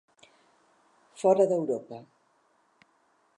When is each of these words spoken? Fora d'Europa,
Fora 1.23 1.45
d'Europa, 1.51 2.01